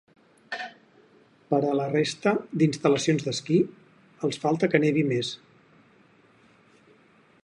[1.53, 3.59] Per a la resta d’instal·lacions d’esquí,
[4.29, 5.33] els falta que nevi més.